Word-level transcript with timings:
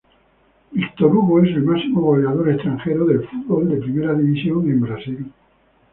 Víctor 0.71 1.11
Hugo 1.15 1.41
es 1.43 1.49
el 1.51 1.61
máximo 1.63 2.01
goleador 2.01 2.49
extranjero 2.49 3.05
del 3.05 3.21
fútbol 3.27 3.69
de 3.69 3.77
primera 3.77 4.15
división 4.15 4.67
en 4.67 4.81
Brasil. 4.81 5.31